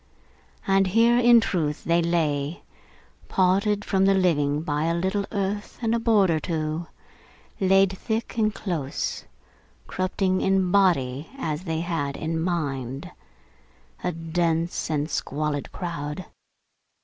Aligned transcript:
And 0.65 0.87
here, 0.87 1.19
in 1.19 1.39
truth, 1.41 1.83
they 1.83 2.01
lay, 2.01 2.63
parted 3.27 3.85
from 3.85 4.05
the 4.05 4.15
living 4.15 4.63
by 4.63 4.85
a 4.85 4.95
little 4.95 5.27
earth 5.31 5.77
and 5.79 5.93
a 5.93 5.99
board 5.99 6.31
or 6.31 6.39
two 6.39 6.87
lay 7.59 7.85
thick 7.85 8.35
and 8.35 8.51
close 8.51 9.25
corrupting 9.85 10.41
in 10.41 10.71
body 10.71 11.29
as 11.37 11.65
they 11.65 11.81
had 11.81 12.17
in 12.17 12.41
mind 12.41 13.11
a 14.03 14.11
dense 14.11 14.89
and 14.89 15.07
squalid 15.07 15.71
crowd. 15.71 16.25